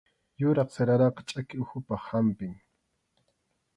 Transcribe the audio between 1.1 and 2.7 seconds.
chʼaki uhupaq hampim